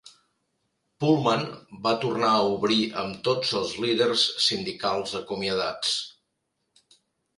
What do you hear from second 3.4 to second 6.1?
els líders sindicals acomiadats.